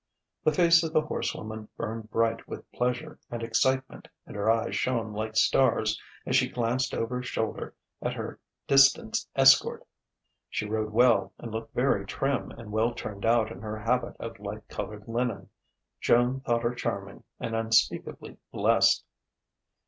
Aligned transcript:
The 0.43 0.51
face 0.51 0.81
of 0.81 0.93
the 0.93 1.01
horsewoman 1.01 1.67
burned 1.77 2.09
bright 2.09 2.47
with 2.47 2.71
pleasure 2.71 3.19
and 3.29 3.43
excitement 3.43 4.07
and 4.25 4.35
her 4.35 4.49
eyes 4.49 4.75
shone 4.75 5.13
like 5.13 5.35
stars 5.35 6.01
as 6.25 6.35
she 6.35 6.49
glanced 6.49 6.95
over 6.95 7.21
shoulder 7.21 7.75
at 8.01 8.15
her 8.15 8.39
distanced 8.65 9.29
escort. 9.35 9.85
She 10.49 10.65
rode 10.67 10.91
well 10.91 11.33
and 11.37 11.51
looked 11.51 11.75
very 11.75 12.03
trim 12.07 12.49
and 12.49 12.71
well 12.71 12.95
turned 12.95 13.25
out 13.27 13.51
in 13.51 13.61
her 13.61 13.77
habit 13.77 14.15
of 14.19 14.39
light 14.39 14.67
coloured 14.69 15.07
linen. 15.07 15.51
Joan 15.99 16.39
thought 16.39 16.63
her 16.63 16.73
charming 16.73 17.23
and 17.39 17.55
unspeakably 17.55 18.37
blessed. 18.51 19.03